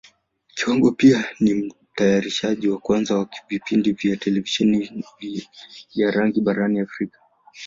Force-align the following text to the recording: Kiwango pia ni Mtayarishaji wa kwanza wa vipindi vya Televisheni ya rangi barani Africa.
Kiwango 0.55 0.91
pia 0.91 1.25
ni 1.39 1.53
Mtayarishaji 1.53 2.67
wa 2.69 2.77
kwanza 2.77 3.17
wa 3.17 3.29
vipindi 3.49 3.91
vya 3.93 4.17
Televisheni 4.17 5.03
ya 5.95 6.11
rangi 6.11 6.41
barani 6.41 6.79
Africa. 6.79 7.13